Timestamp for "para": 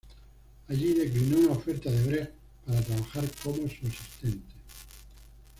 2.65-2.81